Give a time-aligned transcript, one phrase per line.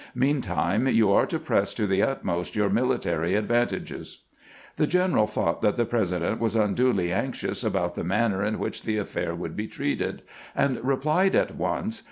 [0.15, 4.23] Meantime you are to press to the utmost your military advantages."
[4.77, 8.81] The general thought that the President was unduly anxious about the man ner in which
[8.81, 10.23] the affair would be treated,
[10.55, 11.99] and replied at once